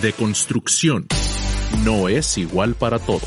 [0.00, 1.08] De construcción.
[1.84, 3.22] No es igual para todos.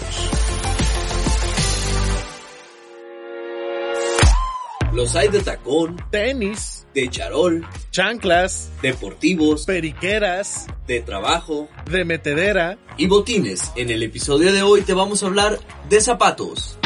[4.94, 12.78] Los hay de tacón, Tenis, de charol, chanclas, deportivos, periqueras, de trabajo de metedera.
[12.98, 13.72] y botines.
[13.76, 15.60] En el episodio de hoy te vamos a hablar
[15.90, 16.78] de zapatos.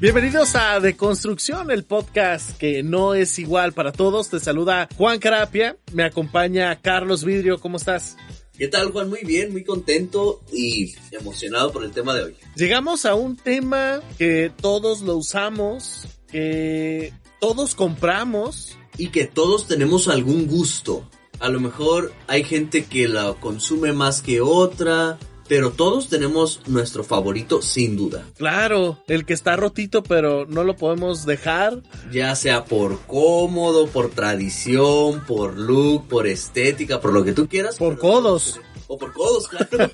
[0.00, 4.30] Bienvenidos a De Construcción, el podcast que no es igual para todos.
[4.30, 8.16] Te saluda Juan Carapia, me acompaña Carlos Vidrio, ¿cómo estás?
[8.56, 9.08] ¿Qué tal Juan?
[9.08, 12.36] Muy bien, muy contento y emocionado por el tema de hoy.
[12.54, 18.78] Llegamos a un tema que todos lo usamos, que todos compramos.
[18.98, 21.10] Y que todos tenemos algún gusto.
[21.40, 27.02] A lo mejor hay gente que la consume más que otra, pero todos tenemos nuestro
[27.02, 28.24] favorito sin duda.
[28.36, 31.82] Claro, el que está rotito pero no lo podemos dejar.
[32.12, 37.76] Ya sea por cómodo, por tradición, por look, por estética, por lo que tú quieras.
[37.76, 38.60] Por codos.
[38.86, 39.68] O por codos, claro.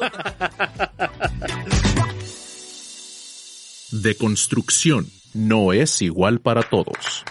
[3.90, 5.08] De construcción.
[5.34, 7.24] No es igual para todos.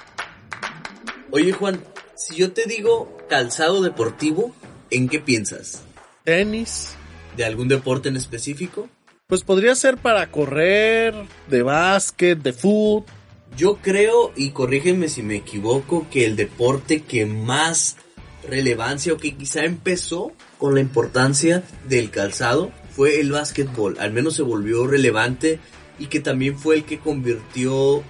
[1.32, 1.82] Oye Juan,
[2.16, 4.54] si yo te digo calzado deportivo,
[4.92, 5.82] ¿en qué piensas?
[6.24, 6.96] Tenis,
[7.38, 8.90] ¿De algún deporte en específico?
[9.34, 11.16] pues podría ser para correr,
[11.50, 13.06] de básquet, de fútbol.
[13.58, 17.98] Yo creo, y corrígeme si me equivoco, que el deporte que más
[18.48, 23.98] relevancia o que quizá empezó con la importancia del calzado fue el básquetbol.
[24.00, 25.60] Al menos se volvió relevante
[25.98, 28.04] y que también fue el que convirtió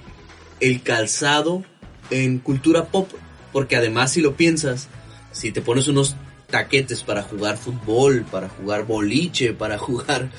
[0.60, 1.64] el calzado
[2.10, 3.10] en cultura pop.
[3.52, 4.90] Porque además si lo piensas,
[5.32, 6.18] si te pones unos
[6.54, 10.30] taquetes para jugar fútbol, para jugar boliche, para jugar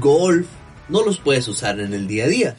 [0.00, 0.46] golf,
[0.88, 2.56] no los puedes usar en el día a día.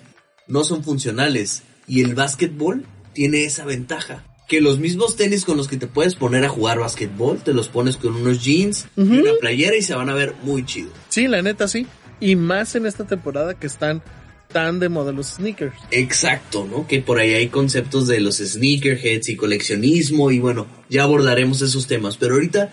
[0.47, 1.63] No son funcionales.
[1.87, 4.23] Y el básquetbol tiene esa ventaja.
[4.47, 7.67] Que los mismos tenis con los que te puedes poner a jugar básquetbol, te los
[7.67, 9.13] pones con unos jeans y Ujú.
[9.21, 10.91] una playera y se van a ver muy chido.
[11.09, 11.87] Sí, la neta sí.
[12.19, 14.03] Y más en esta temporada que están
[14.51, 15.75] tan de moda los sneakers.
[15.89, 16.87] Exacto, ¿no?
[16.87, 21.87] Que por ahí hay conceptos de los sneakerheads y coleccionismo y bueno, ya abordaremos esos
[21.87, 22.17] temas.
[22.17, 22.71] Pero ahorita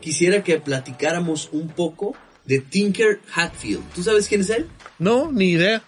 [0.00, 2.14] quisiera que platicáramos un poco
[2.44, 3.82] de Tinker Hatfield.
[3.94, 4.66] ¿Tú sabes quién es él?
[4.98, 5.82] No, ni idea.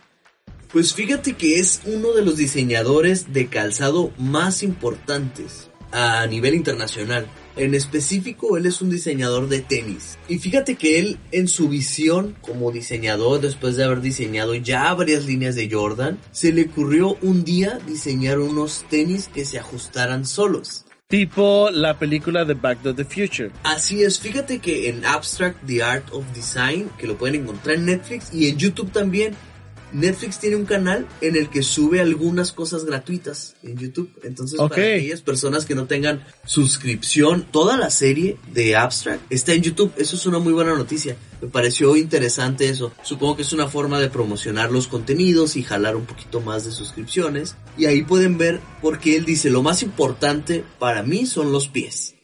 [0.72, 7.26] Pues fíjate que es uno de los diseñadores de calzado más importantes a nivel internacional.
[7.56, 10.18] En específico, él es un diseñador de tenis.
[10.28, 15.24] Y fíjate que él, en su visión como diseñador, después de haber diseñado ya varias
[15.24, 20.85] líneas de Jordan, se le ocurrió un día diseñar unos tenis que se ajustaran solos.
[21.08, 23.52] Tipo la película de Back to the Future.
[23.62, 27.86] Así es, fíjate que en Abstract The Art of Design, que lo pueden encontrar en
[27.86, 29.36] Netflix y en YouTube también,
[29.96, 34.10] Netflix tiene un canal en el que sube algunas cosas gratuitas en YouTube.
[34.22, 39.62] Entonces, para aquellas personas que no tengan suscripción, toda la serie de Abstract está en
[39.62, 39.92] YouTube.
[39.96, 41.16] Eso es una muy buena noticia.
[41.40, 42.92] Me pareció interesante eso.
[43.02, 46.72] Supongo que es una forma de promocionar los contenidos y jalar un poquito más de
[46.72, 47.56] suscripciones.
[47.78, 52.15] Y ahí pueden ver porque él dice, lo más importante para mí son los pies.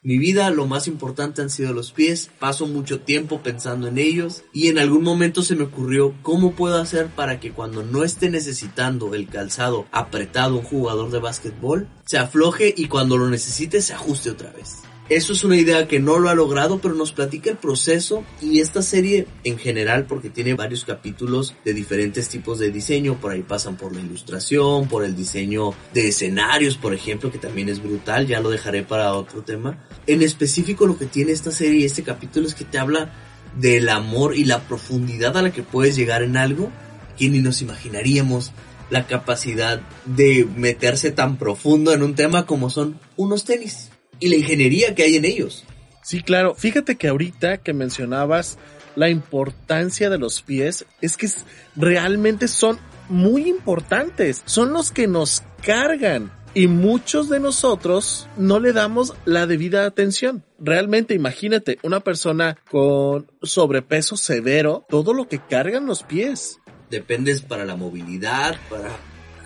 [0.00, 4.44] Mi vida lo más importante han sido los pies, paso mucho tiempo pensando en ellos
[4.52, 8.30] y en algún momento se me ocurrió cómo puedo hacer para que cuando no esté
[8.30, 13.92] necesitando el calzado apretado un jugador de básquetbol, se afloje y cuando lo necesite se
[13.92, 14.82] ajuste otra vez.
[15.08, 18.60] Eso es una idea que no lo ha logrado, pero nos platica el proceso y
[18.60, 23.40] esta serie en general, porque tiene varios capítulos de diferentes tipos de diseño, por ahí
[23.40, 28.26] pasan por la ilustración, por el diseño de escenarios, por ejemplo, que también es brutal,
[28.26, 29.82] ya lo dejaré para otro tema.
[30.06, 33.10] En específico lo que tiene esta serie este capítulo es que te habla
[33.58, 36.70] del amor y la profundidad a la que puedes llegar en algo
[37.16, 38.52] que ni nos imaginaríamos
[38.90, 43.88] la capacidad de meterse tan profundo en un tema como son unos tenis
[44.20, 45.64] y la ingeniería que hay en ellos.
[46.02, 46.54] Sí, claro.
[46.54, 48.58] Fíjate que ahorita que mencionabas
[48.96, 51.28] la importancia de los pies, es que
[51.76, 54.42] realmente son muy importantes.
[54.44, 56.32] Son los que nos cargan.
[56.54, 60.42] Y muchos de nosotros no le damos la debida atención.
[60.58, 66.58] Realmente imagínate una persona con sobrepeso severo, todo lo que cargan los pies.
[66.90, 68.88] Dependes para la movilidad, para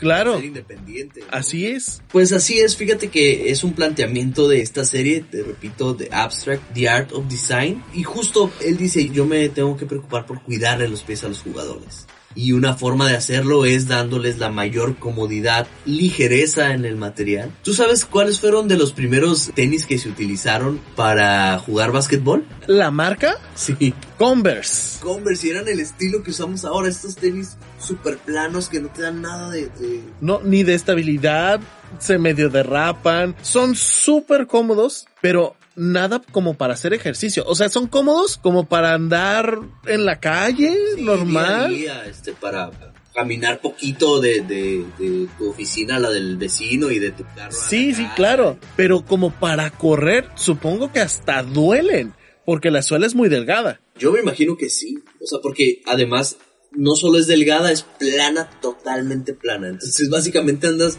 [0.02, 1.20] Claro, ser independiente.
[1.20, 1.26] ¿no?
[1.30, 2.02] así es.
[2.10, 6.74] Pues así es, fíjate que es un planteamiento de esta serie, te repito, de Abstract,
[6.74, 7.84] The Art of Design.
[7.94, 11.40] Y justo él dice, yo me tengo que preocupar por cuidarle los pies a los
[11.40, 12.08] jugadores.
[12.34, 17.50] Y una forma de hacerlo es dándoles la mayor comodidad, ligereza en el material.
[17.62, 22.44] ¿Tú sabes cuáles fueron de los primeros tenis que se utilizaron para jugar básquetbol?
[22.66, 23.94] La marca Sí.
[24.18, 25.00] Converse.
[25.00, 29.02] Converse y eran el estilo que usamos ahora, estos tenis super planos que no te
[29.02, 29.62] dan nada de...
[29.66, 31.60] de- No, ni de estabilidad,
[31.98, 37.44] se medio derrapan, son súper cómodos, pero nada como para hacer ejercicio.
[37.46, 41.74] O sea, son cómodos como para andar en la calle, Sí, normal.
[41.74, 42.70] día a día, este, para
[43.14, 47.52] caminar poquito de, de, de tu oficina a la del vecino y de tu carro.
[47.52, 48.58] Sí, sí, claro.
[48.76, 52.14] Pero como para correr, supongo que hasta duelen.
[52.44, 53.80] Porque la suela es muy delgada.
[53.98, 54.98] Yo me imagino que sí.
[55.22, 56.38] O sea, porque además
[56.72, 59.68] no solo es delgada, es plana, totalmente plana.
[59.68, 60.96] Entonces básicamente andas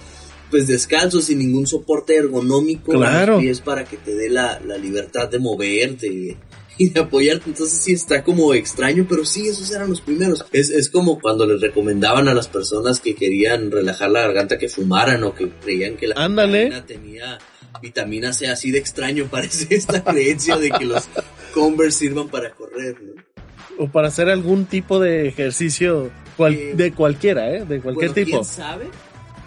[0.54, 3.34] pues descalzo, sin ningún soporte ergonómico a Claro.
[3.34, 6.38] los pies para que te dé la, la libertad de moverte y de,
[6.78, 7.50] y de apoyarte.
[7.50, 10.46] Entonces sí está como extraño, pero sí, esos eran los primeros.
[10.52, 14.70] Es, es como cuando les recomendaban a las personas que querían relajar la garganta que
[14.70, 17.40] fumaran o que creían que la tenía
[17.82, 18.48] vitamina C.
[18.48, 21.04] Así de extraño parece esta creencia de que los
[21.54, 23.24] Converse sirvan para correr, ¿no?
[23.80, 27.66] O para hacer algún tipo de ejercicio cual- Eh, de cualquiera, ¿eh?
[27.66, 28.30] De cualquier Bueno, tipo.
[28.42, 28.86] ¿Quién sabe?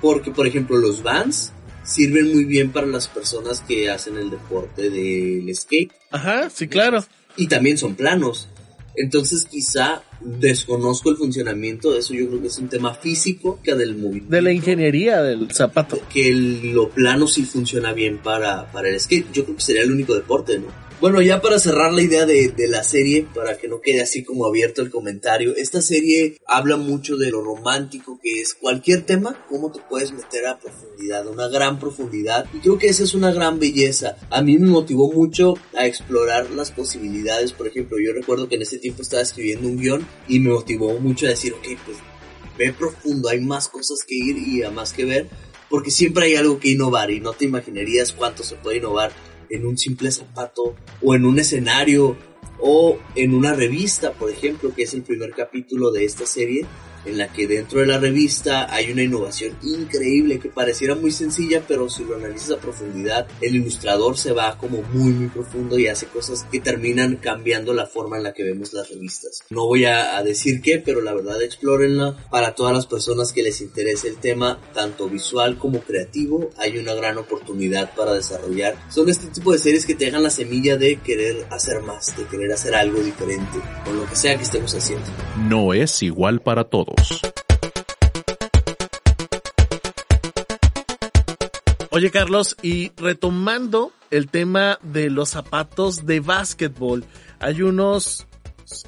[0.01, 1.53] Porque, por ejemplo, los Vans
[1.85, 5.93] sirven muy bien para las personas que hacen el deporte del skate.
[6.11, 7.05] Ajá, sí, claro.
[7.37, 8.49] Y también son planos.
[8.99, 12.15] Entonces, quizá desconozco el funcionamiento de eso.
[12.15, 14.31] Yo creo que es un tema físico que del movimiento.
[14.31, 16.01] De la ingeniería del zapato.
[16.13, 19.31] Que el- lo plano sí funciona bien para, para el skate.
[19.33, 20.67] Yo creo que sería el único deporte, ¿no?
[20.99, 24.25] Bueno, ya para cerrar la idea de, de la serie, para que no quede así
[24.25, 29.45] como abierto el comentario, esta serie habla mucho de lo romántico que es cualquier tema,
[29.51, 32.47] cómo te puedes meter a profundidad, una gran profundidad.
[32.55, 34.17] Y creo que esa es una gran belleza.
[34.31, 37.53] A mí me motivó mucho a explorar las posibilidades.
[37.53, 40.99] Por ejemplo, yo recuerdo que en ese tiempo estaba escribiendo un guion y me motivó
[40.99, 41.99] mucho a decir, ok, pues
[42.57, 45.29] ve profundo, hay más cosas que ir y a más que ver,
[45.69, 49.13] porque siempre hay algo que innovar y no te imaginarías cuánto se puede innovar
[49.51, 52.17] en un simple zapato o en un escenario
[52.61, 56.67] o en una revista, por ejemplo, que es el primer capítulo de esta serie,
[57.07, 61.63] en la que dentro de la revista hay una innovación increíble que pareciera muy sencilla,
[61.67, 65.87] pero si lo analizas a profundidad, el ilustrador se va como muy muy profundo y
[65.89, 69.41] hace cosas que terminan cambiando la forma en la que vemos las revistas.
[69.51, 73.43] No voy a, a decir qué, pero la verdad explórenla para todas las personas que
[73.43, 78.77] les interese el tema, tanto visual como creativo, hay una gran oportunidad para desarrollar.
[78.91, 82.25] Son este tipo de series que te dejan la semilla de querer hacer más, de
[82.25, 85.07] querer hacer algo diferente, con lo que sea que estemos haciendo.
[85.49, 86.96] No es igual para todos.
[91.97, 97.07] Oye, Carlos, y retomando el tema de los zapatos de básquetbol,
[97.39, 98.27] hay unos,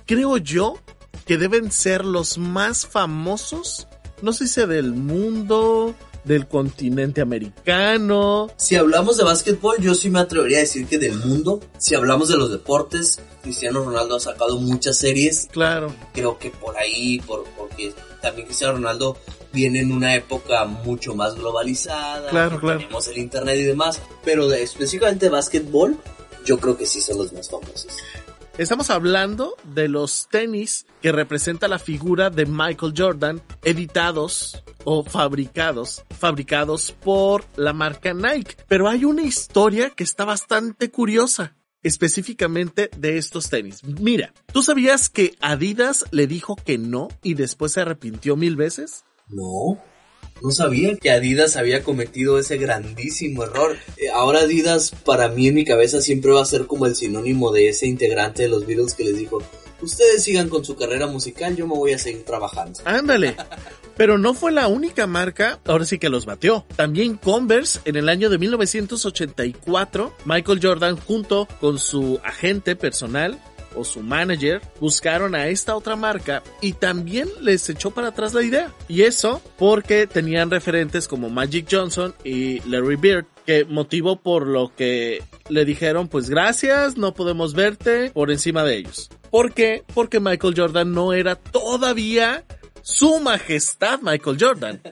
[0.05, 0.79] creo yo,
[1.25, 3.87] que deben ser los más famosos,
[4.21, 5.95] no sé si del mundo,
[6.29, 8.49] del continente americano.
[8.57, 11.61] Si hablamos de básquetbol, yo sí me atrevería a decir que del mundo.
[11.79, 15.49] Si hablamos de los deportes, Cristiano Ronaldo ha sacado muchas series.
[15.51, 19.17] Claro, Creo que por ahí, por, porque también Cristiano Ronaldo
[19.53, 22.29] viene en una época mucho más globalizada.
[22.31, 22.79] Claro, claro.
[22.79, 24.01] Tenemos el internet y demás.
[24.25, 25.97] Pero de, específicamente de básquetbol,
[26.45, 27.87] yo creo que sí son los más famosos.
[28.59, 36.03] Estamos hablando de los tenis que representa la figura de Michael Jordan, editados o fabricados,
[36.19, 38.57] fabricados por la marca Nike.
[38.67, 43.85] Pero hay una historia que está bastante curiosa, específicamente de estos tenis.
[43.85, 49.05] Mira, ¿tú sabías que Adidas le dijo que no y después se arrepintió mil veces?
[49.29, 49.81] No,
[50.43, 53.77] no sabía que Adidas había cometido ese grandísimo error.
[53.97, 57.53] Eh, ahora Adidas para mí en mi cabeza siempre va a ser como el sinónimo
[57.53, 59.43] de ese integrante de los Beatles que les dijo,
[59.81, 62.81] ustedes sigan con su carrera musical, yo me voy a seguir trabajando.
[62.85, 63.37] Ándale.
[63.97, 66.65] Pero no fue la única marca, ahora sí que los batió.
[66.77, 73.41] También Converse, en el año de 1984, Michael Jordan junto con su agente personal
[73.75, 78.43] o su manager buscaron a esta otra marca y también les echó para atrás la
[78.43, 78.73] idea.
[78.89, 84.75] Y eso porque tenían referentes como Magic Johnson y Larry Bird, que motivó por lo
[84.75, 89.11] que le dijeron, pues gracias, no podemos verte por encima de ellos.
[89.31, 89.85] ¿Por qué?
[89.95, 92.45] Porque Michael Jordan no era todavía
[92.83, 94.83] su majestad Michael Jordan.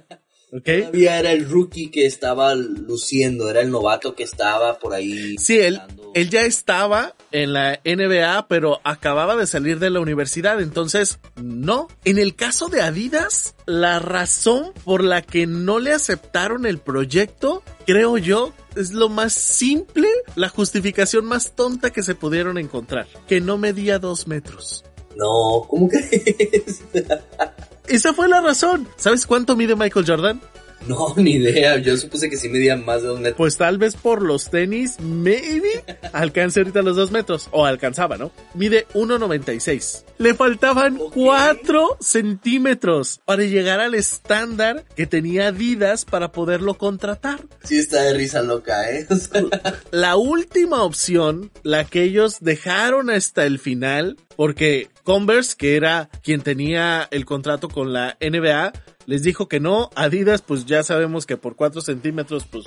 [0.53, 0.65] ¿Ok?
[0.65, 5.37] Todavía era el rookie que estaba luciendo, era el novato que estaba por ahí.
[5.39, 5.81] Sí, él,
[6.15, 11.89] él ya estaba en la NBA, pero acababa de salir de la universidad, entonces no.
[12.05, 17.63] En el caso de Adidas, la razón por la que no le aceptaron el proyecto,
[17.85, 23.41] creo yo, es lo más simple, la justificación más tonta que se pudieron encontrar, que
[23.41, 24.85] no medía dos metros.
[25.17, 26.83] No, ¿cómo crees?
[27.89, 28.89] Esa fue la razón.
[28.97, 30.41] ¿Sabes cuánto mide Michael Jordan?
[30.87, 31.79] No, ni idea.
[31.79, 33.37] Yo supuse que sí medían más de dos metros.
[33.37, 37.49] Pues tal vez por los tenis, maybe, alcance ahorita los dos metros.
[37.51, 38.31] O alcanzaba, ¿no?
[38.55, 40.05] Mide 1,96.
[40.19, 41.15] Le faltaban Ok.
[41.15, 47.41] 4 centímetros para llegar al estándar que tenía Adidas para poderlo contratar.
[47.65, 49.07] Sí está de risa loca, ¿eh?
[49.91, 56.43] La última opción, la que ellos dejaron hasta el final, porque Converse, que era quien
[56.43, 58.73] tenía el contrato con la NBA,
[59.07, 59.91] les dijo que no.
[59.95, 62.67] Adidas, pues ya sabemos que por 4 centímetros, pues,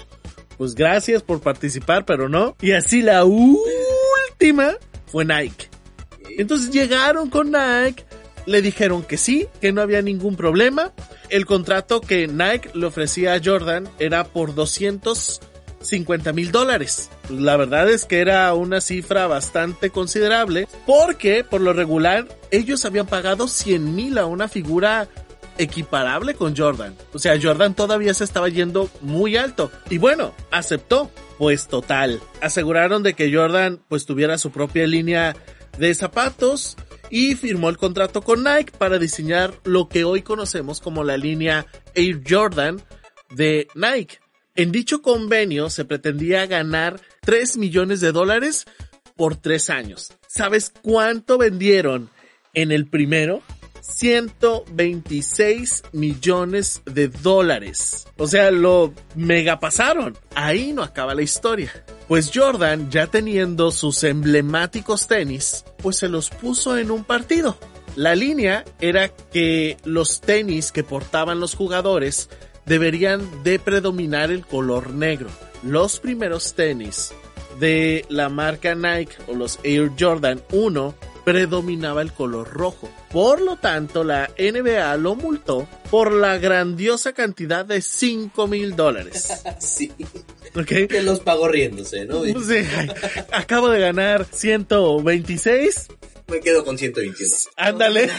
[0.57, 2.55] pues gracias por participar, pero no.
[2.61, 5.69] Y así la última fue Nike.
[6.37, 8.05] Entonces llegaron con Nike,
[8.45, 10.93] le dijeron que sí, que no había ningún problema.
[11.29, 17.09] El contrato que Nike le ofrecía a Jordan era por 250 mil dólares.
[17.29, 23.05] La verdad es que era una cifra bastante considerable porque por lo regular ellos habían
[23.05, 25.07] pagado 100 mil a una figura
[25.59, 26.95] equiparable con Jordan.
[27.13, 29.71] O sea, Jordan todavía se estaba yendo muy alto.
[29.91, 31.11] Y bueno, aceptó.
[31.37, 32.19] Pues total.
[32.41, 35.37] Aseguraron de que Jordan pues tuviera su propia línea
[35.77, 36.75] de zapatos
[37.09, 41.65] y firmó el contrato con Nike para diseñar lo que hoy conocemos como la línea
[41.95, 42.81] Air Jordan
[43.29, 44.17] de Nike.
[44.55, 48.65] En dicho convenio se pretendía ganar 3 millones de dólares
[49.15, 50.11] por 3 años.
[50.27, 52.09] ¿Sabes cuánto vendieron
[52.53, 53.41] en el primero?
[53.81, 58.07] 126 millones de dólares.
[58.17, 60.17] O sea, lo mega pasaron.
[60.35, 61.83] Ahí no acaba la historia.
[62.07, 67.57] Pues Jordan, ya teniendo sus emblemáticos tenis, pues se los puso en un partido.
[67.95, 72.29] La línea era que los tenis que portaban los jugadores
[72.65, 75.29] deberían de predominar el color negro.
[75.63, 77.11] Los primeros tenis
[77.59, 80.95] de la marca Nike o los Air Jordan 1
[81.29, 82.89] predominaba el color rojo.
[83.11, 89.31] Por lo tanto, la NBA lo multó por la grandiosa cantidad de 5 mil dólares.
[89.59, 89.91] sí.
[90.55, 90.89] ¿Ok?
[90.89, 92.23] Que los pagó riéndose, ¿no?
[92.23, 92.65] Sí,
[93.31, 95.89] acabo de ganar 126.
[96.29, 97.29] me quedo con 121.
[97.57, 98.09] Ándale.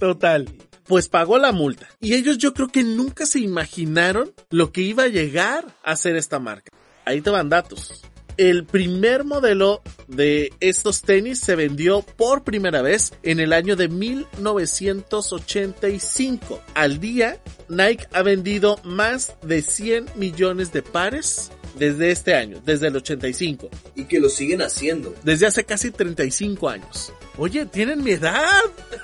[0.00, 0.50] Total.
[0.86, 1.90] Pues pagó la multa.
[2.00, 6.16] Y ellos yo creo que nunca se imaginaron lo que iba a llegar a ser
[6.16, 6.72] esta marca.
[7.04, 8.02] Ahí te van datos.
[8.38, 13.88] El primer modelo de estos tenis se vendió por primera vez en el año de
[13.88, 16.60] 1985.
[16.74, 22.86] Al día, Nike ha vendido más de 100 millones de pares desde este año, desde
[22.88, 25.14] el 85, Y que lo siguen haciendo.
[25.24, 27.12] desde hace casi 35 años.
[27.36, 28.44] Oye, tienen mi edad.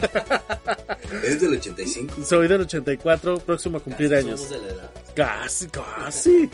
[1.25, 2.25] Es del 85.
[2.25, 4.41] Soy del 84, próximo a cumplir años.
[4.41, 4.91] Somos de la edad.
[5.15, 6.51] Casi, casi.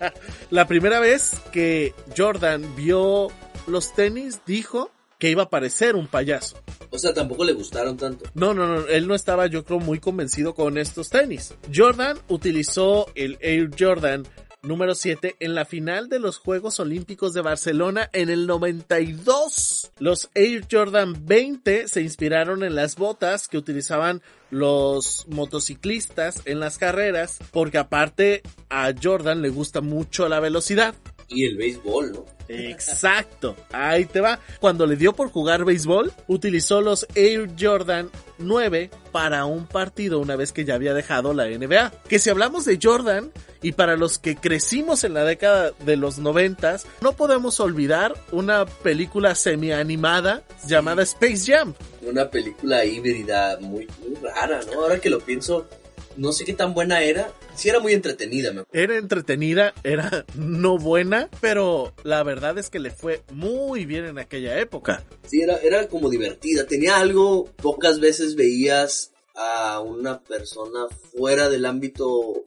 [0.50, 3.28] La primera vez que Jordan vio
[3.66, 6.56] los tenis dijo que iba a parecer un payaso.
[6.90, 8.24] O sea, tampoco le gustaron tanto.
[8.34, 11.54] No, no, no, él no estaba yo creo muy convencido con estos tenis.
[11.72, 14.26] Jordan utilizó el Air Jordan
[14.62, 19.90] número 7 en la final de los Juegos Olímpicos de Barcelona en el 92.
[19.98, 26.78] Los Air Jordan 20 se inspiraron en las botas que utilizaban los motociclistas en las
[26.78, 30.94] carreras porque aparte a Jordan le gusta mucho la velocidad.
[31.28, 32.24] Y el béisbol, ¿no?
[32.52, 34.38] Exacto, ahí te va.
[34.60, 40.36] Cuando le dio por jugar béisbol, utilizó los Air Jordan 9 para un partido una
[40.36, 41.92] vez que ya había dejado la NBA.
[42.08, 43.32] Que si hablamos de Jordan,
[43.62, 48.66] y para los que crecimos en la década de los 90, no podemos olvidar una
[48.66, 51.74] película semi-animada llamada Space Jam.
[52.02, 54.82] Una película híbrida muy, muy rara, ¿no?
[54.82, 55.68] Ahora que lo pienso,
[56.16, 57.32] no sé qué tan buena era.
[57.54, 62.78] Sí era muy entretenida, me Era entretenida, era no buena, pero la verdad es que
[62.78, 65.04] le fue muy bien en aquella época.
[65.26, 66.66] Sí, era, era como divertida.
[66.66, 72.44] Tenía algo, pocas veces veías a una persona fuera del ámbito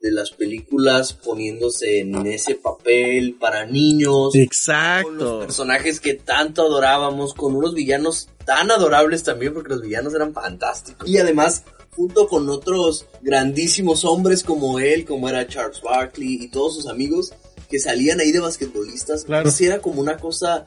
[0.00, 4.32] de las películas poniéndose en ese papel para niños.
[4.32, 5.40] Con los Exacto.
[5.40, 11.08] personajes que tanto adorábamos, con unos villanos tan adorables también, porque los villanos eran fantásticos.
[11.08, 16.74] Y además, junto con otros grandísimos hombres como él, como era Charles Barkley y todos
[16.76, 17.32] sus amigos,
[17.68, 19.42] que salían ahí de basquetbolistas, Claro.
[19.44, 20.66] pues sí era como una cosa,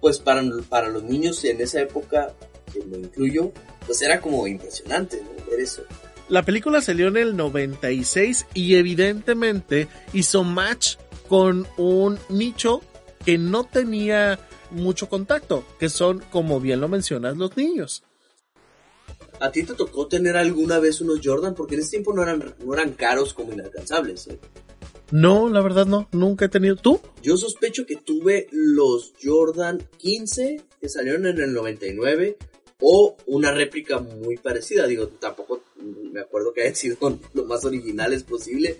[0.00, 2.34] pues para, para los niños en esa época,
[2.72, 3.52] que lo incluyo,
[3.86, 5.50] pues era como impresionante, ¿no?
[5.50, 5.82] Ver eso.
[6.28, 10.96] La película salió en el 96 y evidentemente hizo match
[11.28, 12.80] con un nicho
[13.24, 14.38] que no tenía
[14.70, 18.02] mucho contacto, que son, como bien lo mencionas, los niños.
[19.42, 21.56] ¿A ti te tocó tener alguna vez unos Jordan?
[21.56, 24.28] Porque en ese tiempo no eran, no eran caros como inalcanzables.
[24.28, 24.38] ¿eh?
[25.10, 26.76] No, la verdad no, nunca he tenido.
[26.76, 27.00] ¿Tú?
[27.24, 32.38] Yo sospecho que tuve los Jordan 15 que salieron en el 99
[32.82, 34.86] o una réplica muy parecida.
[34.86, 36.96] Digo, tampoco me acuerdo que hayan sido
[37.34, 38.76] lo más originales posible.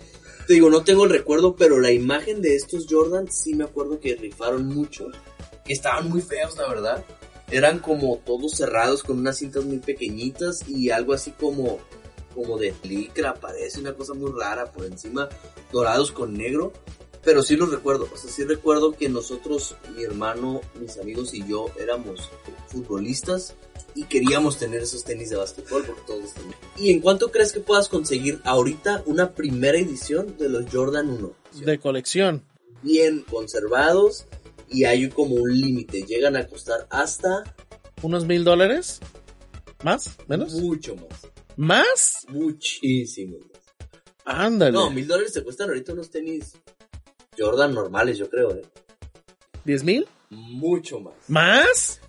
[0.47, 3.99] Te digo, no tengo el recuerdo, pero la imagen de estos Jordan sí me acuerdo
[3.99, 5.09] que rifaron mucho.
[5.65, 7.05] Que estaban muy feos, la verdad.
[7.51, 11.79] Eran como todos cerrados con unas cintas muy pequeñitas y algo así como
[12.33, 15.29] como de licra, parece una cosa muy rara por encima,
[15.71, 16.73] dorados con negro.
[17.23, 21.47] Pero sí los recuerdo, o sea, sí recuerdo que nosotros, mi hermano, mis amigos y
[21.47, 22.29] yo éramos
[22.67, 23.55] futbolistas
[23.95, 26.31] y queríamos tener esos tenis de básquetbol porque todos.
[26.77, 31.33] ¿Y en cuánto crees que puedas conseguir ahorita una primera edición de los Jordan 1?
[31.65, 32.43] De colección.
[32.81, 34.25] Bien conservados
[34.73, 37.43] y hay como un límite, llegan a costar hasta...
[38.01, 38.99] ¿Unos mil dólares?
[39.83, 40.17] ¿Más?
[40.27, 40.53] ¿Menos?
[40.55, 41.31] Mucho más.
[41.55, 42.25] ¿Más?
[42.27, 43.61] Muchísimo más.
[44.25, 44.71] Ándale.
[44.71, 46.53] No, mil dólares te cuestan ahorita unos tenis
[47.37, 48.61] Jordan normales, yo creo, ¿eh?
[49.63, 50.07] ¿Diez mil?
[50.29, 51.13] Mucho más.
[51.27, 52.01] ¿Más?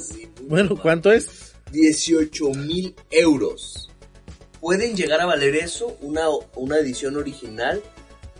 [0.00, 0.80] sí, Bueno, más.
[0.82, 1.54] ¿cuánto es?
[1.72, 3.90] 18 mil euros.
[4.60, 7.82] Pueden llegar a valer eso una, una edición original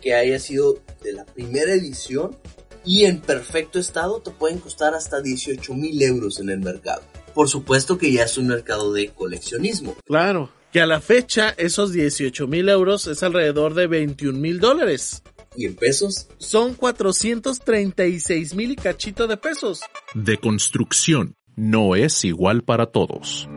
[0.01, 2.37] que haya sido de la primera edición
[2.85, 7.01] y en perfecto estado te pueden costar hasta 18 mil euros en el mercado.
[7.33, 9.95] Por supuesto que ya es un mercado de coleccionismo.
[10.05, 10.51] Claro.
[10.71, 15.23] Que a la fecha esos 18 mil euros es alrededor de 21 mil dólares.
[15.57, 16.27] ¿Y en pesos?
[16.37, 19.81] Son 436 mil y cachito de pesos.
[20.13, 23.47] De construcción no es igual para todos.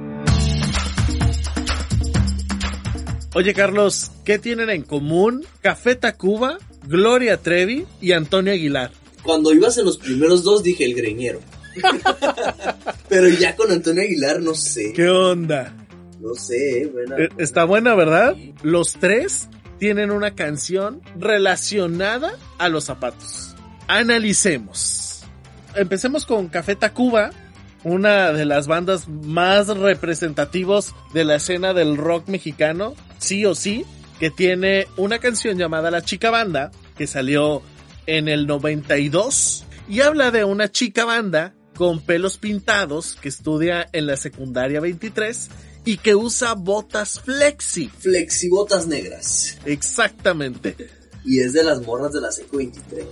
[3.35, 8.91] Oye Carlos, ¿qué tienen en común Café Tacuba, Gloria Trevi y Antonio Aguilar?
[9.23, 11.41] Cuando ibas en los primeros dos dije el greñero.
[13.09, 14.93] Pero ya con Antonio Aguilar no sé.
[14.95, 15.75] ¿Qué onda?
[16.21, 17.17] No sé, buena.
[17.17, 18.37] Eh, Está buena, ¿verdad?
[18.63, 19.49] Los tres
[19.79, 23.55] tienen una canción relacionada a los zapatos.
[23.87, 25.23] Analicemos.
[25.75, 27.31] Empecemos con Café Tacuba,
[27.85, 33.85] una de las bandas más representativos de la escena del rock mexicano, sí o sí,
[34.19, 37.63] que tiene una canción llamada La Chica Banda, que salió
[38.09, 44.07] en el 92, y habla de una chica banda con pelos pintados que estudia en
[44.07, 45.49] la secundaria 23
[45.85, 47.88] y que usa botas flexi.
[47.88, 49.59] Flexibotas negras.
[49.67, 50.75] Exactamente.
[51.25, 53.07] Y es de las morras de la Seco 23.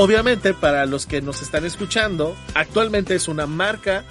[0.00, 4.04] Obviamente, para los que nos están escuchando, actualmente es una marca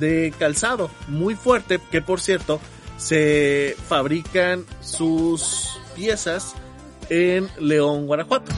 [0.00, 2.62] de calzado muy fuerte que por cierto
[2.96, 6.54] se fabrican sus piezas
[7.10, 8.50] en León, Guanajuato.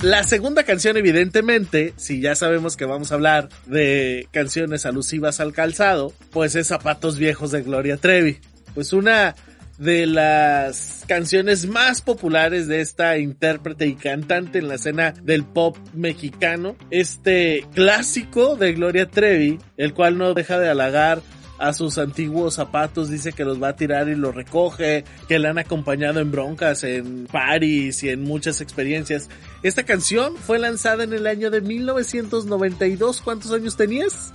[0.00, 5.52] La segunda canción, evidentemente, si ya sabemos que vamos a hablar de canciones alusivas al
[5.52, 8.38] calzado, pues es Zapatos Viejos de Gloria Trevi.
[8.74, 9.34] Pues una
[9.78, 15.76] de las canciones más populares de esta intérprete y cantante en la escena del pop
[15.94, 16.76] mexicano.
[16.90, 21.22] Este clásico de Gloria Trevi, el cual no deja de halagar
[21.58, 25.48] a sus antiguos zapatos, dice que los va a tirar y los recoge, que le
[25.48, 29.28] han acompañado en broncas, en París y en muchas experiencias.
[29.62, 33.22] Esta canción fue lanzada en el año de 1992.
[33.22, 34.32] ¿Cuántos años tenías?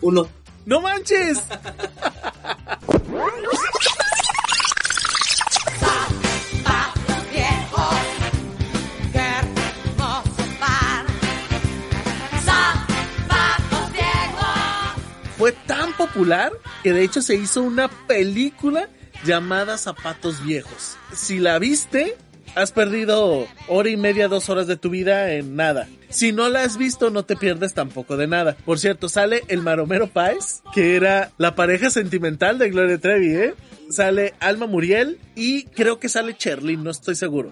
[0.00, 0.28] Uno.
[0.66, 1.42] ¡No manches!
[15.36, 18.88] Fue tan popular que de hecho se hizo una película
[19.24, 20.96] llamada Zapatos Viejos.
[21.12, 22.16] Si la viste,
[22.54, 25.88] has perdido hora y media, dos horas de tu vida en nada.
[26.08, 28.56] Si no la has visto, no te pierdes tampoco de nada.
[28.64, 33.54] Por cierto, sale el Maromero Páez, que era la pareja sentimental de Gloria Trevi, ¿eh?
[33.90, 37.50] Sale Alma Muriel y creo que sale Cherlin, no estoy seguro.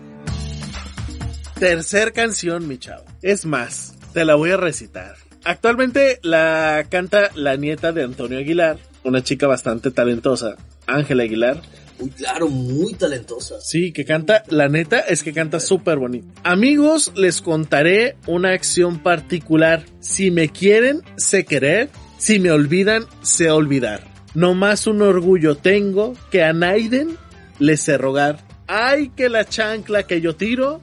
[1.58, 3.04] Tercer canción, mi chavo.
[3.22, 5.16] Es más, te la voy a recitar.
[5.44, 11.60] Actualmente la canta la nieta de Antonio Aguilar, una chica bastante talentosa, Ángela Aguilar.
[11.98, 13.60] Uy, claro, muy talentosa.
[13.60, 16.26] Sí, que canta, la neta es que canta súper bonito.
[16.42, 19.84] Amigos, les contaré una acción particular.
[20.00, 21.90] Si me quieren, sé querer.
[22.18, 24.02] Si me olvidan, sé olvidar.
[24.34, 27.16] No más un orgullo tengo que a Naiden
[27.58, 28.38] le sé rogar.
[28.66, 30.80] Ay, que la chancla que yo tiro,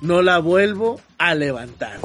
[0.00, 1.98] no la vuelvo a levantar.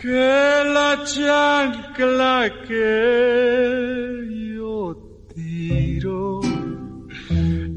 [0.00, 4.96] Que la chancla que yo
[5.34, 6.40] tiro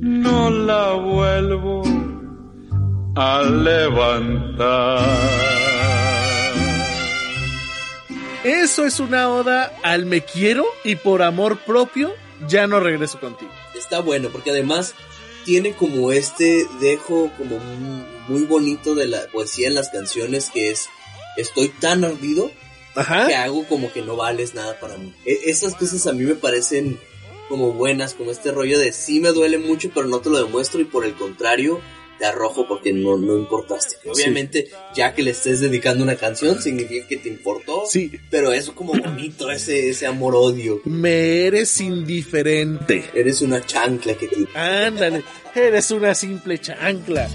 [0.02, 1.84] no la vuelvo
[3.16, 5.00] a levantar.
[8.44, 12.14] Eso es una oda al me quiero y por amor propio
[12.48, 13.52] ya no regreso contigo.
[13.78, 14.96] Está bueno, porque además
[15.46, 20.72] tiene como este dejo como muy- muy bonito de la poesía en las canciones que
[20.72, 20.88] es
[21.38, 22.52] estoy tan ardido
[22.94, 23.44] que Ajá.
[23.44, 25.14] hago como que no vales nada para mí.
[25.26, 27.00] E- esas cosas a mí me parecen
[27.50, 30.80] como buenas, como este rollo de sí me duele mucho, pero no te lo demuestro
[30.82, 31.82] y por el contrario
[32.20, 33.96] te arrojo porque no, no importaste.
[34.04, 37.84] Que Obviamente, ya que le estés dedicando una canción, significa que te importó.
[37.90, 40.82] Sí, Pero es como bonito ese, ese amor-odio.
[40.86, 43.04] me eres indiferente.
[43.16, 44.36] Eres una chancla que te...
[44.58, 45.24] Ándale,
[45.56, 47.28] eres una simple chancla.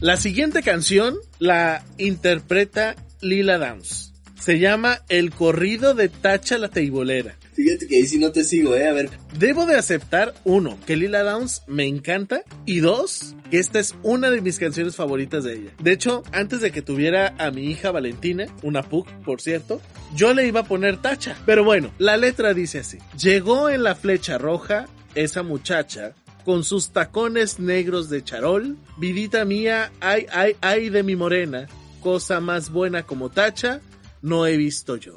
[0.00, 4.12] La siguiente canción la interpreta Lila Downs.
[4.38, 7.36] Se llama El corrido de Tacha la Teibolera.
[7.54, 8.86] Fíjate que ahí sí no te sigo, eh.
[8.86, 13.78] A ver, Debo de aceptar, uno, que Lila Downs me encanta y dos, que esta
[13.78, 15.70] es una de mis canciones favoritas de ella.
[15.82, 19.80] De hecho, antes de que tuviera a mi hija Valentina, una pug, por cierto,
[20.14, 21.38] yo le iba a poner tacha.
[21.46, 22.98] Pero bueno, la letra dice así.
[23.18, 26.14] Llegó en la flecha roja esa muchacha
[26.46, 28.76] con sus tacones negros de charol.
[28.96, 31.66] Vidita mía, ay, ay, ay de mi morena,
[32.00, 33.80] cosa más buena como tacha,
[34.22, 35.16] no he visto yo.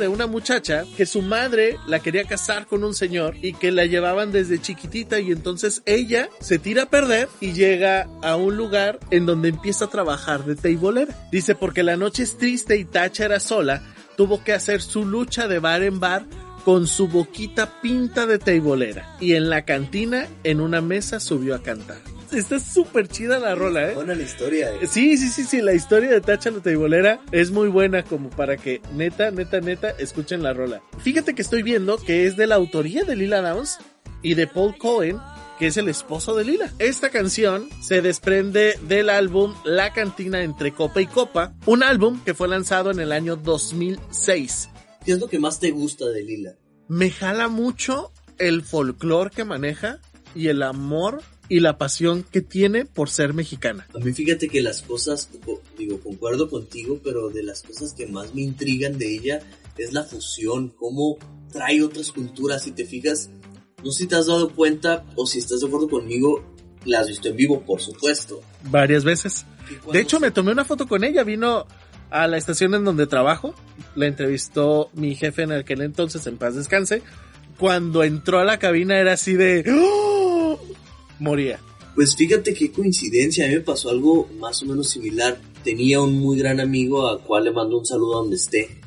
[0.00, 3.84] De una muchacha que su madre la quería casar con un señor y que la
[3.84, 8.98] llevaban desde chiquitita y entonces ella se tira a perder y llega a un lugar
[9.12, 11.14] en donde empieza a trabajar de teibolera.
[11.30, 13.82] Dice porque la noche es triste y Tacha era sola,
[14.16, 16.24] tuvo que hacer su lucha de bar en bar
[16.64, 21.62] con su boquita pinta de teibolera y en la cantina en una mesa subió a
[21.62, 22.19] cantar.
[22.32, 23.94] Está súper chida la rola, ¿eh?
[23.94, 24.70] buena la historia.
[24.72, 24.86] eh.
[24.86, 28.56] Sí, sí, sí, sí, la historia de Tacha la Teibolera es muy buena como para
[28.56, 30.82] que neta, neta, neta escuchen la rola.
[30.98, 33.78] Fíjate que estoy viendo que es de la autoría de Lila Downs
[34.22, 35.18] y de Paul Cohen,
[35.58, 36.72] que es el esposo de Lila.
[36.78, 42.34] Esta canción se desprende del álbum La Cantina entre Copa y Copa, un álbum que
[42.34, 44.68] fue lanzado en el año 2006.
[45.04, 46.54] ¿Qué es lo que más te gusta de Lila?
[46.88, 49.98] Me jala mucho el folclore que maneja
[50.34, 53.86] y el amor y la pasión que tiene por ser mexicana.
[53.94, 58.06] A mí fíjate que las cosas, co- digo, concuerdo contigo, pero de las cosas que
[58.06, 59.40] más me intrigan de ella
[59.76, 61.18] es la fusión, cómo
[61.52, 62.62] trae otras culturas.
[62.62, 63.28] Si te fijas,
[63.84, 66.44] no sé si te has dado cuenta o si estás de acuerdo conmigo,
[66.84, 68.40] la has visto en vivo, por supuesto.
[68.70, 69.44] Varias veces.
[69.92, 71.24] De hecho, se- me tomé una foto con ella.
[71.24, 71.66] Vino
[72.10, 73.54] a la estación en donde trabajo.
[73.96, 77.02] La entrevistó mi jefe en aquel entonces, en paz descanse.
[77.58, 79.64] Cuando entró a la cabina era así de...
[79.68, 80.19] ¡Oh!
[81.20, 81.60] Moría.
[81.94, 85.40] Pues fíjate qué coincidencia, a mí me pasó algo más o menos similar.
[85.62, 88.80] Tenía un muy gran amigo al cual le mando un saludo a donde esté.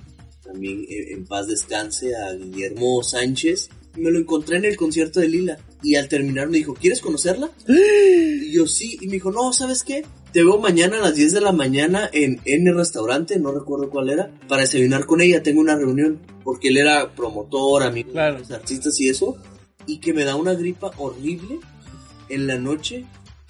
[0.43, 3.69] También eh, en paz descanse a Guillermo Sánchez.
[3.97, 5.57] Me lo encontré en el concierto de Lila.
[5.83, 7.51] Y al terminar me dijo, ¿quieres conocerla?
[7.67, 8.97] Y yo sí.
[9.01, 10.03] Y me dijo, no, ¿sabes qué?
[10.31, 14.09] Te veo mañana a las 10 de la mañana en N restaurante, no recuerdo cuál
[14.09, 15.43] era, para desayunar con ella.
[15.43, 16.19] Tengo una reunión.
[16.43, 18.35] Porque él era promotor, amigo Claro.
[18.35, 19.37] de los artistas y eso.
[19.87, 21.59] Y que me da una gripa horrible
[22.33, 23.05] en la noche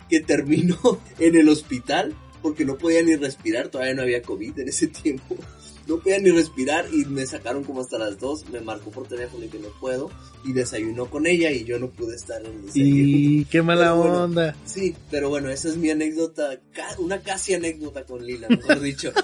[0.10, 0.78] que terminó
[1.20, 5.38] en el hospital porque no podía ni respirar, todavía no había COVID en ese tiempo.
[5.88, 9.46] No podía ni respirar y me sacaron como hasta las 2, me marcó por teléfono
[9.46, 10.10] y que no puedo
[10.46, 12.96] y desayunó con ella y yo no pude estar en el desayuno.
[12.96, 14.24] Y qué mala bueno.
[14.24, 14.56] onda.
[14.66, 16.60] Sí, pero bueno, esa es mi anécdota,
[17.00, 19.12] una casi anécdota con Lila, mejor dicho.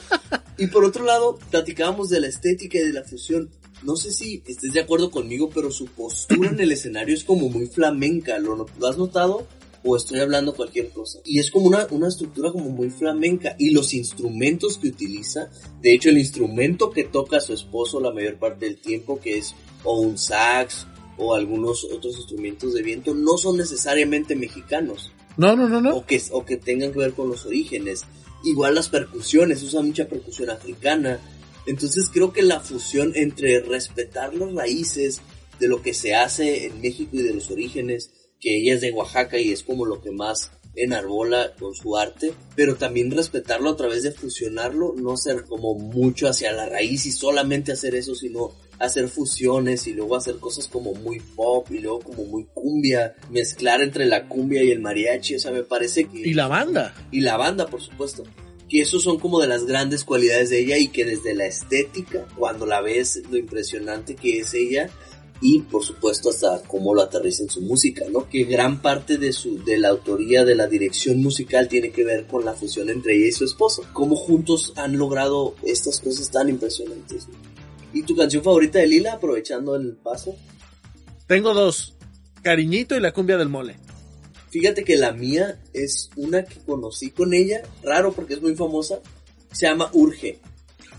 [0.59, 3.49] Y por otro lado, platicábamos de la estética y de la fusión.
[3.83, 7.49] No sé si estés de acuerdo conmigo, pero su postura en el escenario es como
[7.49, 8.37] muy flamenca.
[8.39, 9.47] ¿Lo, has notado?
[9.83, 11.19] O estoy hablando cualquier cosa.
[11.23, 13.55] Y es como una, una estructura como muy flamenca.
[13.57, 15.49] Y los instrumentos que utiliza,
[15.81, 19.55] de hecho el instrumento que toca su esposo la mayor parte del tiempo, que es
[19.83, 20.85] o un sax
[21.17, 25.95] o algunos otros instrumentos de viento, no son necesariamente mexicanos No, no, no, no.
[25.95, 28.03] o que, o que tengan que ver con los orígenes.
[28.43, 31.19] Igual las percusiones, usa mucha percusión africana.
[31.69, 35.21] Entonces creo que la fusión entre respetar las raíces
[35.59, 38.91] de lo que se hace en México y de los orígenes, que ella es de
[38.91, 43.75] Oaxaca y es como lo que más enarbola con su arte, pero también respetarlo a
[43.75, 48.51] través de fusionarlo, no ser como mucho hacia la raíz y solamente hacer eso, sino
[48.79, 53.81] hacer fusiones y luego hacer cosas como muy pop y luego como muy cumbia, mezclar
[53.81, 56.19] entre la cumbia y el mariachi, o sea, me parece que...
[56.19, 56.95] Y la banda.
[57.11, 58.23] y la banda, por supuesto.
[58.69, 62.27] Que esos son como de las grandes cualidades de ella y que desde la estética,
[62.37, 64.89] cuando la ves, lo impresionante que es ella,
[65.41, 68.27] y por supuesto hasta cómo lo aterriza en su música, ¿no?
[68.27, 72.27] Que gran parte de su de la autoría de la dirección musical tiene que ver
[72.27, 76.49] con la fusión entre ella y su esposo, cómo juntos han logrado estas cosas tan
[76.49, 77.27] impresionantes.
[77.29, 77.35] ¿no?
[77.93, 80.35] ¿Y tu canción favorita de Lila aprovechando el paso?
[81.27, 81.95] Tengo dos,
[82.41, 83.77] Cariñito y la cumbia del mole.
[84.49, 88.99] Fíjate que la mía es una que conocí con ella, raro porque es muy famosa,
[89.51, 90.39] se llama Urge.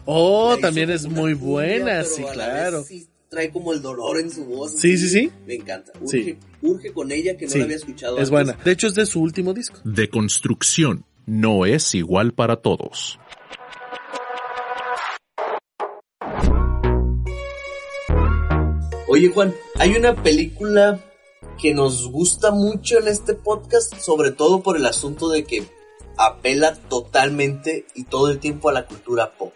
[0.05, 2.83] Oh, La también es muy buena, sí, claro.
[2.85, 4.73] sí trae como el dolor en su voz.
[4.81, 5.31] Sí, sí, sí.
[5.47, 5.93] Me encanta.
[6.05, 6.19] Sí.
[6.19, 8.31] Urge, urge con ella que no Sí, la había escuchado Es antes.
[8.31, 8.59] buena.
[8.65, 9.79] De hecho, es de su último disco.
[9.85, 13.19] De construcción no es igual para todos.
[19.09, 20.99] Oye Juan, hay una película
[21.61, 25.69] que nos gusta mucho en este podcast, sobre todo por el asunto de que
[26.17, 29.53] apela totalmente y todo el tiempo a la cultura pop.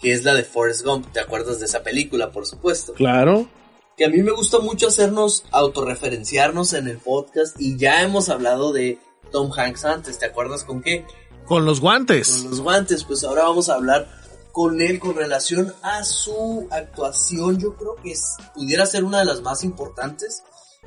[0.00, 2.92] Que es la de Forrest Gump, ¿te acuerdas de esa película, por supuesto?
[2.94, 3.48] Claro.
[3.96, 8.72] que a mí me gusta mucho hacernos autorreferenciarnos en el podcast y ya hemos hablado
[8.72, 8.98] de
[9.32, 11.06] Tom Hanks antes, ¿te acuerdas con qué?
[11.46, 12.40] Con los guantes.
[12.42, 14.06] Con los guantes, pues ahora vamos a hablar
[14.52, 19.26] con él con relación a su actuación, yo creo que es, pudiera ser una de
[19.26, 20.42] las más importantes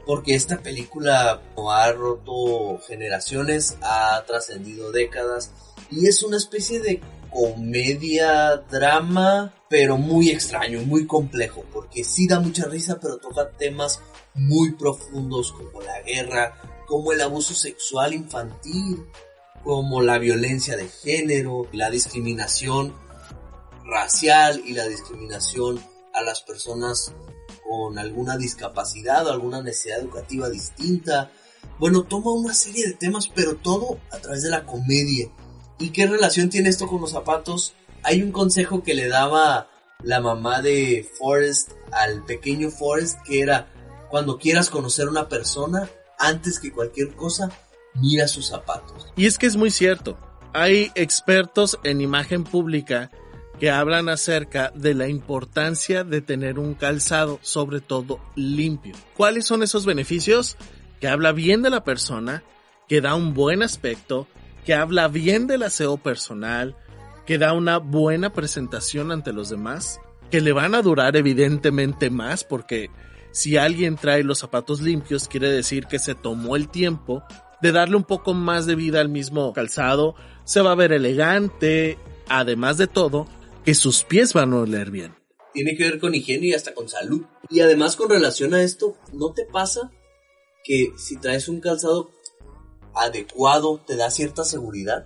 [0.06, 5.52] porque esta película ha roto generaciones, ha trascendido décadas
[5.92, 12.40] y es una especie de comedia, drama, pero muy extraño, muy complejo, porque sí da
[12.40, 14.02] mucha risa, pero toca temas
[14.34, 16.56] muy profundos como la guerra,
[16.88, 19.06] como el abuso sexual infantil,
[19.64, 22.96] como la violencia de género, la discriminación
[23.86, 27.14] racial y la discriminación a las personas
[27.70, 31.30] con alguna discapacidad o alguna necesidad educativa distinta.
[31.78, 35.30] Bueno, toma una serie de temas, pero todo a través de la comedia.
[35.78, 37.76] ¿Y qué relación tiene esto con los zapatos?
[38.02, 39.70] Hay un consejo que le daba
[40.02, 43.72] la mamá de Forrest al pequeño Forrest que era
[44.10, 47.52] cuando quieras conocer a una persona, antes que cualquier cosa,
[47.94, 49.08] mira sus zapatos.
[49.16, 50.18] Y es que es muy cierto.
[50.54, 53.12] Hay expertos en imagen pública
[53.60, 58.96] que hablan acerca de la importancia de tener un calzado, sobre todo limpio.
[59.18, 60.58] ¿Cuáles son esos beneficios?
[61.02, 62.44] Que habla bien de la persona,
[62.88, 64.28] que da un buen aspecto,
[64.66, 66.76] que habla bien del aseo personal,
[67.26, 70.00] que da una buena presentación ante los demás,
[70.32, 72.90] que le van a durar evidentemente más porque
[73.32, 77.24] si alguien trae los zapatos limpios quiere decir que se tomó el tiempo
[77.62, 81.98] de darle un poco más de vida al mismo calzado, se va a ver elegante,
[82.30, 83.28] además de todo,
[83.70, 85.16] que sus pies van a oler bien.
[85.54, 87.22] Tiene que ver con higiene y hasta con salud.
[87.52, 89.92] Y además con relación a esto, ¿no te pasa
[90.64, 92.10] que si traes un calzado
[92.96, 95.06] adecuado te da cierta seguridad?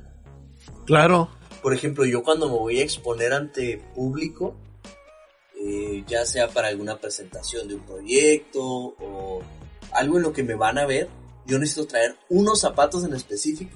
[0.86, 1.30] Claro,
[1.62, 4.56] Por ejemplo, yo cuando me voy a exponer ante público,
[5.62, 9.42] eh, ya sea para alguna presentación de un proyecto o
[9.92, 11.10] algo en lo que me van a ver,
[11.46, 13.76] yo necesito traer unos zapatos en específico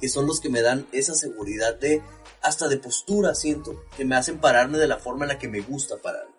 [0.00, 2.02] que son los que me dan esa seguridad de
[2.42, 5.60] hasta de postura, siento, que me hacen pararme de la forma en la que me
[5.60, 6.32] gusta pararme.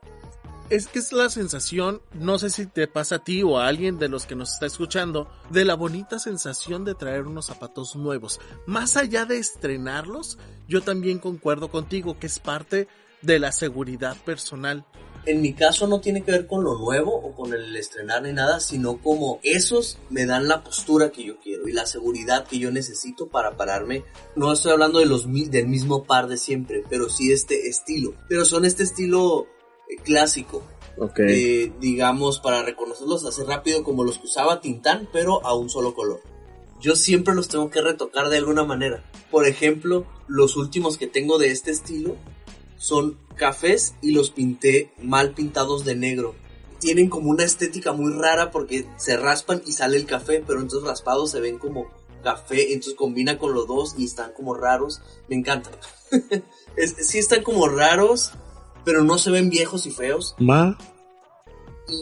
[0.69, 3.99] es que es la sensación, no sé si te pasa a ti o a alguien
[3.99, 8.39] de los que nos está escuchando, de la bonita sensación de traer unos zapatos nuevos.
[8.65, 12.87] Más allá de estrenarlos, yo también concuerdo contigo que es parte
[13.21, 14.85] de la seguridad personal.
[15.27, 18.31] En mi caso no tiene que ver con lo nuevo o con el estrenar ni
[18.31, 22.59] nada, sino como esos me dan la postura que yo quiero y la seguridad que
[22.59, 24.05] yo necesito para pararme.
[24.37, 28.13] No estoy hablando de los del mismo par de siempre, pero sí este estilo.
[28.29, 29.47] Pero son este estilo
[29.89, 30.63] eh, clásico,
[30.97, 31.19] Ok.
[31.27, 35.93] eh, digamos, para reconocerlos así rápido como los que usaba Tintán, pero a un solo
[35.93, 36.21] color.
[36.79, 39.03] Yo siempre los tengo que retocar de alguna manera.
[39.29, 42.15] Por ejemplo, los últimos que tengo de este estilo
[42.77, 46.35] son cafés y los pinté mal pintados de negro.
[46.79, 50.87] Tienen como una estética muy rara porque se raspan y sale el café, pero entonces
[50.87, 51.87] raspados se ven como
[52.23, 55.01] café, entonces combina con los dos y están como raros.
[55.27, 55.73] Me encantan.
[56.75, 58.31] Es- sí están como raros,
[58.85, 60.35] pero no se ven viejos y feos.
[60.37, 60.77] Ma.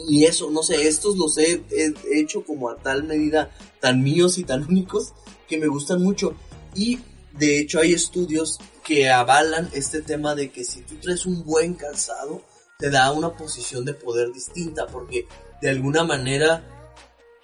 [0.08, 4.36] Y eso, no sé, estos los he, he hecho como a tal medida tan míos
[4.36, 5.14] y tan únicos
[5.48, 6.34] que me gustan mucho.
[6.74, 6.98] Y
[7.38, 11.74] de hecho hay estudios que avalan este tema de que si tú traes un buen
[11.74, 12.42] calzado,
[12.78, 15.26] te da una posición de poder distinta, porque
[15.62, 16.62] de alguna manera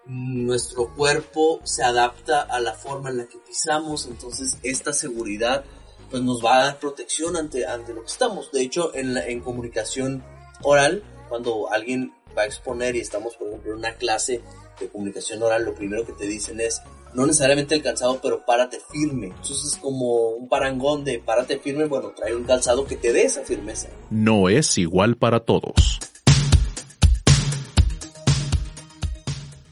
[0.07, 5.65] mm, nuestro cuerpo se adapta a la forma en la que pisamos, entonces esta seguridad
[6.11, 8.53] pues nos va a dar protección ante, ante lo que estamos.
[8.53, 10.23] De hecho, en, la- en comunicación
[10.63, 14.43] oral, cuando alguien va a exponer y estamos, por ejemplo, en una clase
[14.79, 16.83] de comunicación oral, lo primero que te dicen es,
[17.15, 19.27] no necesariamente el calzado, pero párate firme.
[19.27, 23.25] Entonces es como un parangón de párate firme, bueno, trae un calzado que te dé
[23.25, 23.89] esa firmeza.
[24.11, 26.01] No es igual para todos.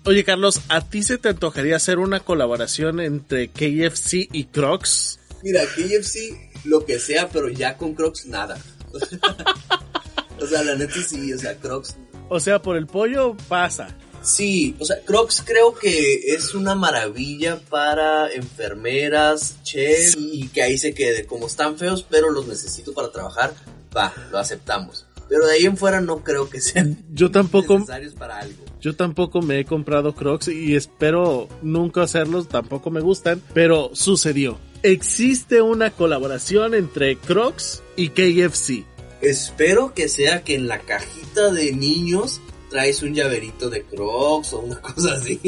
[0.04, 5.20] Oye, Carlos, ¿a ti se te antojaría hacer una colaboración entre KFC y Crocs?
[5.42, 8.58] Mira, KFC, lo que sea, pero ya con Crocs nada.
[10.40, 11.96] o sea, la neta sí, o sea, Crocs.
[12.28, 13.96] O sea, por el pollo pasa.
[14.22, 20.76] Sí, o sea, Crocs creo que es una maravilla para enfermeras, chefs, y que ahí
[20.78, 21.26] se quede.
[21.26, 23.54] Como están feos, pero los necesito para trabajar,
[23.96, 25.06] va, lo aceptamos.
[25.28, 28.64] Pero de ahí en fuera no creo que sean Yo tampoco, necesarios para algo.
[28.80, 34.58] yo tampoco me he comprado Crocs y espero nunca hacerlos, tampoco me gustan, pero sucedió.
[34.82, 38.84] Existe una colaboración entre Crocs y KFC.
[39.20, 44.60] Espero que sea que en la cajita de niños traes un llaverito de Crocs o
[44.60, 45.40] una cosa así.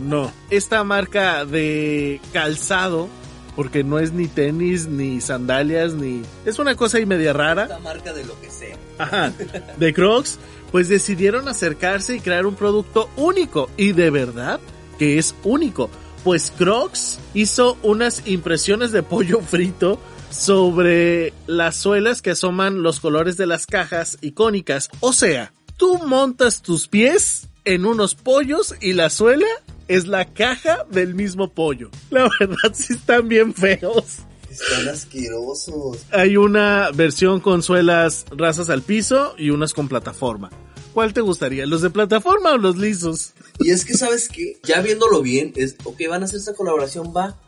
[0.00, 3.08] No, esta marca de calzado,
[3.54, 6.22] porque no es ni tenis, ni sandalias, ni...
[6.44, 7.64] Es una cosa y media rara.
[7.64, 8.76] Esta marca de lo que sea.
[8.98, 9.32] Ajá,
[9.76, 10.38] de Crocs,
[10.72, 13.68] pues decidieron acercarse y crear un producto único.
[13.76, 14.58] Y de verdad
[14.98, 15.90] que es único.
[16.24, 23.36] Pues Crocs hizo unas impresiones de pollo frito sobre las suelas que asoman los colores
[23.36, 24.88] de las cajas icónicas.
[25.00, 29.48] O sea, tú montas tus pies en unos pollos y la suela
[29.88, 31.90] es la caja del mismo pollo.
[32.08, 34.18] La verdad sí están bien feos.
[34.48, 35.98] Están asquerosos.
[36.12, 40.50] Hay una versión con suelas rasas al piso y unas con plataforma.
[40.94, 41.66] ¿Cuál te gustaría?
[41.66, 43.32] ¿Los de plataforma o los lisos?
[43.58, 44.60] Y es que, ¿sabes qué?
[44.62, 47.40] Ya viéndolo bien, es, ok, van a hacer esta colaboración, va,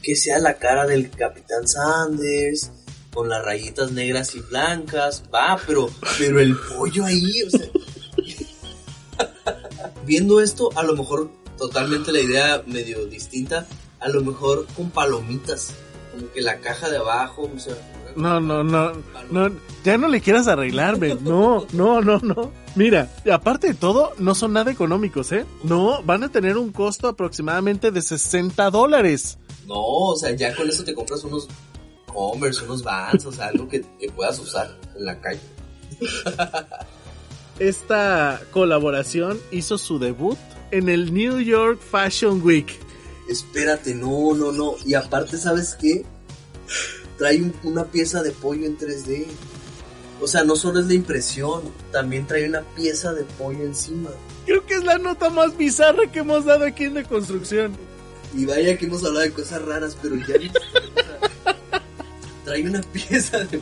[0.00, 2.70] que sea la cara del Capitán Sanders,
[3.12, 7.66] con las rayitas negras y blancas, va, pero, pero el pollo ahí, o sea...
[10.06, 13.66] Viendo esto, a lo mejor totalmente la idea medio distinta,
[14.00, 15.72] a lo mejor con palomitas,
[16.12, 17.74] como que la caja de abajo, o sea,
[18.16, 18.92] No, no, no,
[19.30, 19.50] no,
[19.84, 21.16] ya no le quieras arreglarme.
[21.16, 22.50] No, no, no, no.
[22.74, 25.44] Mira, aparte de todo, no son nada económicos, ¿eh?
[25.64, 29.38] No, van a tener un costo aproximadamente de 60 dólares.
[29.66, 31.46] No, o sea, ya con eso te compras unos
[32.12, 35.40] Converse, unos Vans, o sea, algo que, que puedas usar en la calle.
[37.58, 40.38] Esta colaboración hizo su debut
[40.70, 42.78] en el New York Fashion Week.
[43.28, 44.76] Espérate, no, no, no.
[44.84, 46.04] Y aparte, ¿sabes qué?
[47.18, 49.26] Trae un- una pieza de pollo en 3D.
[50.22, 54.10] O sea, no solo es la impresión, también trae una pieza de pollo encima.
[54.46, 57.72] Creo que es la nota más bizarra que hemos dado aquí en de construcción.
[58.34, 60.34] Y vaya que hemos hablado de cosas raras, pero ya...
[62.50, 63.60] trae una pieza de.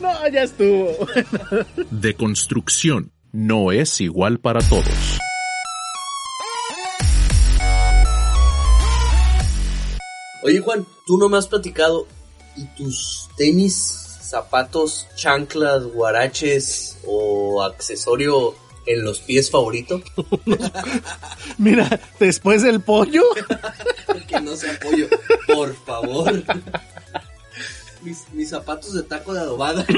[0.00, 1.08] No, ya estuvo.
[1.90, 5.18] De construcción no es igual para todos.
[10.42, 12.06] Oye, Juan, tú no me has platicado.
[12.56, 13.74] ¿Y tus tenis,
[14.20, 18.54] zapatos, chanclas, guaraches o accesorio
[18.86, 20.02] en los pies favorito?
[21.58, 23.22] Mira, después del pollo,
[24.28, 25.08] Que no sea pollo,
[25.46, 26.42] por favor.
[28.02, 29.84] Mis, mis zapatos de taco de adobada.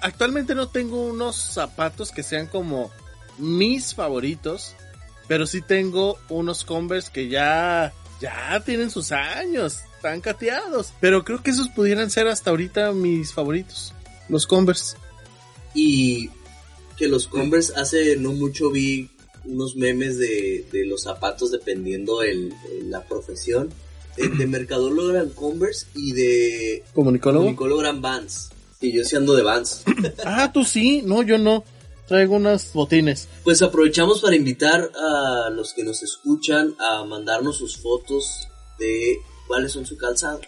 [0.00, 2.90] actualmente no tengo unos zapatos que sean como
[3.38, 4.74] mis favoritos,
[5.28, 11.42] pero sí tengo unos Converse que ya ya tienen sus años, están cateados, pero creo
[11.42, 13.94] que esos pudieran ser hasta ahorita mis favoritos,
[14.30, 14.96] los Converse.
[15.74, 16.30] Y
[16.96, 19.10] que los Converse hace no mucho vi
[19.44, 23.70] unos memes de, de los zapatos dependiendo el, el- la profesión.
[24.16, 27.44] De, de mercadólogo eran Converse y de ¿Comunicólogo?
[27.44, 28.50] comunicólogo eran Vans.
[28.80, 29.84] Y yo sí ando de Vans.
[30.24, 31.64] Ah, tú sí, no, yo no.
[32.08, 33.28] Traigo unas botines.
[33.44, 38.48] Pues aprovechamos para invitar a los que nos escuchan a mandarnos sus fotos
[38.80, 39.16] de
[39.46, 40.40] cuáles son su calzado.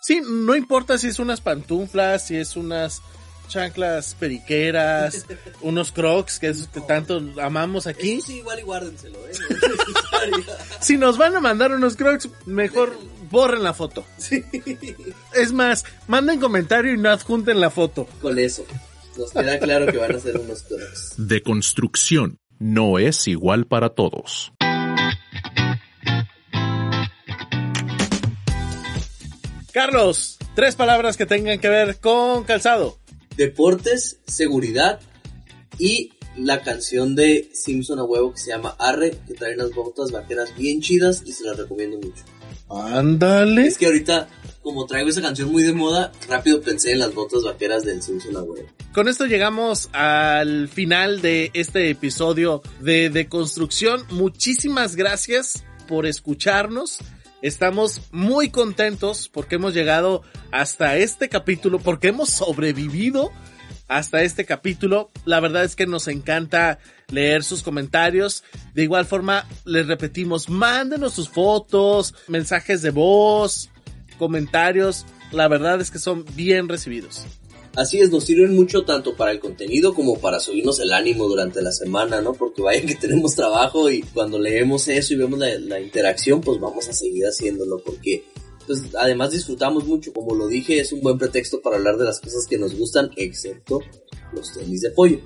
[0.00, 3.02] Sí, no importa si es unas pantuflas, si es unas
[3.50, 5.26] chanclas periqueras,
[5.60, 8.14] unos crocs que es que tanto amamos aquí.
[8.14, 9.32] Eso sí, igual y guárdenselo, ¿eh?
[10.30, 10.38] No.
[10.80, 12.96] Si nos van a mandar unos crocs, mejor
[13.30, 14.04] borren la foto.
[14.16, 14.42] Sí.
[15.34, 18.08] Es más, manden comentario y no adjunten la foto.
[18.22, 18.64] Con eso,
[19.16, 21.14] nos queda claro que van a ser unos crocs.
[21.16, 24.52] De construcción no es igual para todos.
[29.72, 32.98] Carlos, tres palabras que tengan que ver con calzado.
[33.40, 35.00] Deportes, seguridad
[35.78, 40.12] y la canción de Simpson a huevo que se llama Arre, que trae unas botas
[40.12, 42.22] vaqueras bien chidas y se las recomiendo mucho.
[42.68, 43.66] Ándale.
[43.66, 44.28] Es que ahorita,
[44.60, 48.36] como traigo esa canción muy de moda, rápido pensé en las botas vaqueras del Simpson
[48.36, 48.68] a huevo.
[48.92, 54.04] Con esto llegamos al final de este episodio de Deconstrucción.
[54.10, 56.98] Muchísimas gracias por escucharnos.
[57.42, 60.22] Estamos muy contentos porque hemos llegado
[60.52, 63.30] hasta este capítulo, porque hemos sobrevivido
[63.88, 65.10] hasta este capítulo.
[65.24, 66.78] La verdad es que nos encanta
[67.08, 68.44] leer sus comentarios.
[68.74, 73.70] De igual forma, les repetimos, mándenos sus fotos, mensajes de voz,
[74.18, 75.06] comentarios.
[75.32, 77.26] La verdad es que son bien recibidos.
[77.76, 81.62] Así es, nos sirven mucho tanto para el contenido como para subirnos el ánimo durante
[81.62, 82.34] la semana, ¿no?
[82.34, 86.88] Porque vaya que tenemos trabajo y cuando leemos eso y vemos la, interacción, pues vamos
[86.88, 88.24] a seguir haciéndolo porque
[88.66, 92.20] pues además disfrutamos mucho, como lo dije, es un buen pretexto para hablar de las
[92.20, 93.80] cosas que nos gustan, excepto
[94.32, 95.20] los tenis de pollo.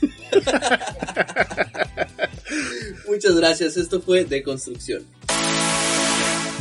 [3.08, 5.04] Muchas gracias, esto fue De Construcción.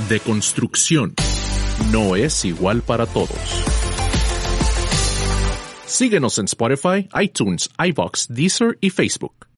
[0.10, 1.14] Deconstrucción
[1.92, 3.30] no es igual para todos.
[5.88, 9.38] Síguenos en Spotify, iTunes, iBox, Deezer y Facebook.